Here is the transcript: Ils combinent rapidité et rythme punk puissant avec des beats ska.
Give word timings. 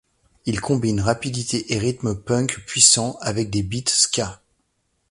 Ils 0.47 0.59
combinent 0.61 1.01
rapidité 1.01 1.75
et 1.75 1.77
rythme 1.77 2.15
punk 2.15 2.65
puissant 2.65 3.17
avec 3.21 3.51
des 3.51 3.61
beats 3.61 3.83
ska. 3.85 4.41